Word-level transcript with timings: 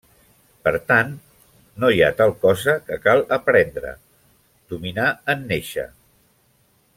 Per 0.67 0.71
tant, 0.91 1.11
no 1.83 1.91
hi 1.95 2.01
ha 2.05 2.09
tal 2.21 2.33
cosa 2.45 2.75
que 2.87 2.97
cal 3.03 3.23
aprendre, 3.37 3.93
dominar 4.75 5.07
en 5.35 5.47
néixer. 5.53 5.87